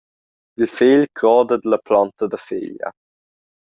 [0.61, 2.89] Il fegl croda dalla plonta da feglia.